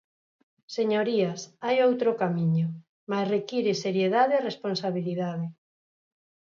Señorías, 0.77 1.39
hai 1.65 1.77
outro 1.87 2.09
camiño, 2.21 2.67
mais 3.09 3.27
require 3.35 3.81
seriedade 3.83 4.33
e 4.35 4.45
responsabilidade. 4.49 5.47